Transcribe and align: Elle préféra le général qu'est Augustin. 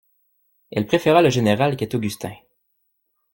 Elle 0.71 0.87
préféra 0.87 1.21
le 1.21 1.29
général 1.29 1.77
qu'est 1.77 1.93
Augustin. 1.93 2.33